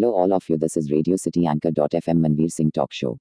[0.00, 0.56] Hello, all of you.
[0.56, 3.18] This is Radio City Anchor.fm Manveer Singh Talk Show.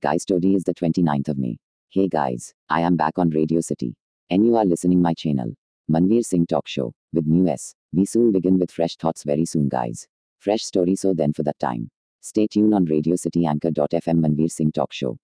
[0.00, 1.56] Guys, today is the 29th of May.
[1.90, 3.96] Hey guys, I am back on Radio City.
[4.30, 5.54] And you are listening my channel,
[5.90, 7.74] Manveer Singh Talk Show, with new S.
[7.92, 10.06] We soon begin with fresh thoughts very soon, guys.
[10.38, 11.90] Fresh story so then for that time.
[12.20, 15.16] Stay tuned on Radio City Anchor.fm Manveer Singh Talk Show.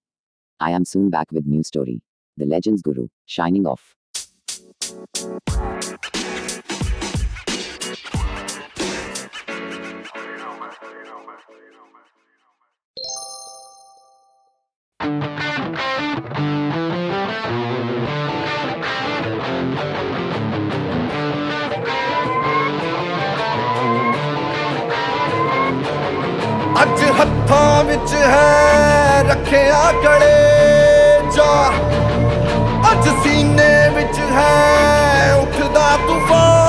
[0.58, 2.02] I am soon back with new story.
[2.36, 3.94] The Legends Guru, shining off.
[27.50, 31.72] ਹੱਥਾਂ ਵਿੱਚ ਹੈ ਰੱਖਿਆ ਕੜੇ ਜਾ।
[32.92, 36.59] ਅੱਜ ਸੀਨੇ ਵਿੱਚ ਹੈ ਉੱਠਦਾ ਤੂਫਾਨ।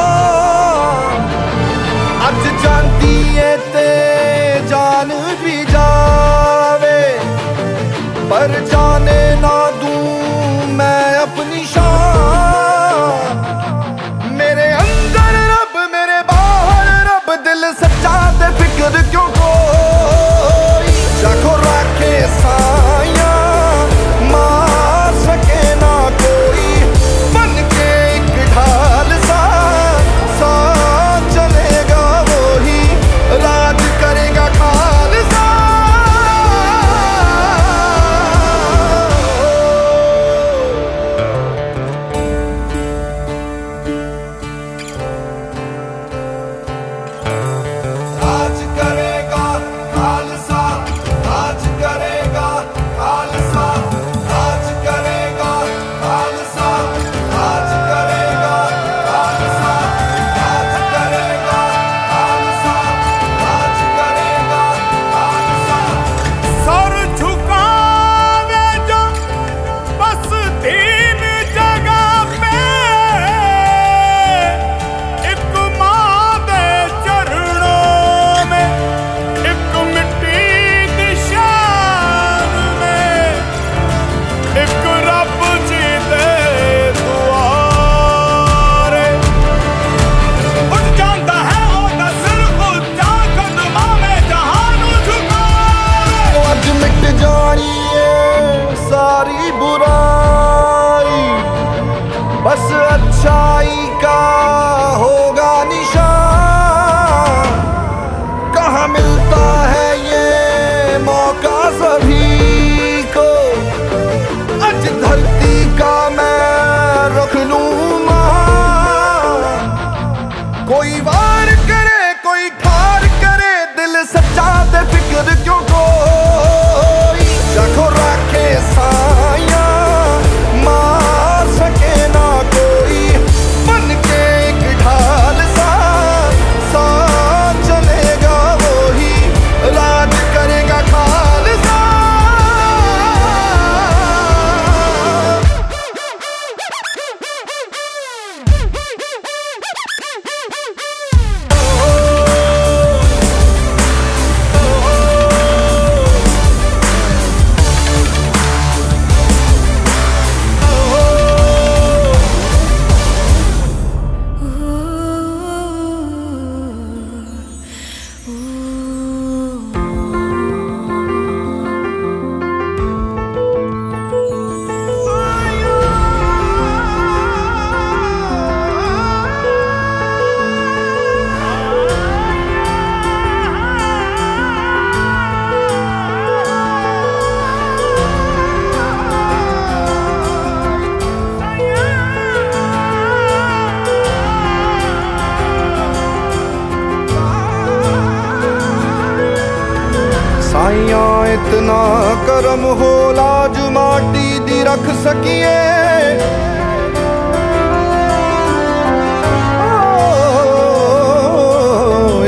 [201.33, 201.81] इतना
[202.27, 205.59] करम हो लाज माटी दी रख सकिए।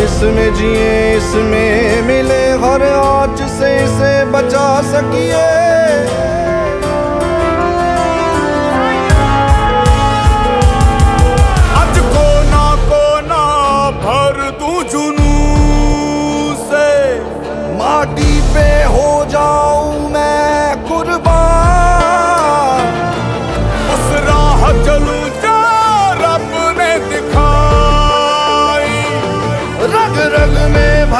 [0.03, 5.52] इसमें जिए, इसमें मिले, हर आज से इसे बचा सकिए।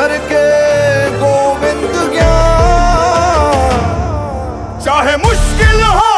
[0.03, 0.45] हर के
[1.19, 3.69] गोविंद ज्ञान।
[4.85, 6.12] चाहे मुश्किल हो